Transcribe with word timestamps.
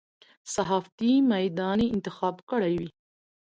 صحافتي 0.53 1.11
میدان 1.33 1.77
یې 1.83 1.91
انتخاب 1.95 2.35
کړی 2.49 2.73
وي. 2.79 2.89